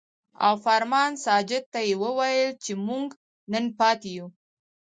[0.45, 3.07] او فرمان ساجد ته يې وويل چې مونږ
[3.51, 4.33] نن پاتې يو ـ